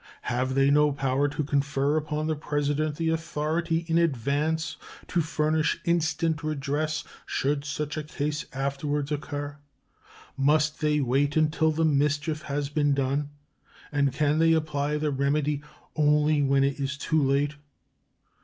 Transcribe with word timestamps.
Have 0.23 0.55
they 0.55 0.71
no 0.71 0.91
power 0.91 1.27
to 1.27 1.43
confer 1.43 1.95
upon 1.95 2.25
the 2.25 2.35
President 2.35 2.95
the 2.95 3.09
authority 3.09 3.85
in 3.87 3.99
advance 3.99 4.75
to 5.07 5.21
furnish 5.21 5.79
instant 5.85 6.41
redress 6.43 7.03
should 7.27 7.63
such 7.65 7.97
a 7.97 8.03
case 8.03 8.47
afterwards 8.51 9.11
occur? 9.11 9.59
Must 10.35 10.81
they 10.81 11.01
wait 11.01 11.37
until 11.37 11.69
the 11.71 11.85
mischief 11.85 12.41
has 12.41 12.67
been 12.67 12.95
done, 12.95 13.29
and 13.91 14.11
can 14.11 14.39
they 14.39 14.53
apply 14.53 14.97
the 14.97 15.11
remedy 15.11 15.61
only 15.95 16.41
when 16.41 16.63
it 16.63 16.79
is 16.79 16.97
too 16.97 17.21
late? 17.21 17.53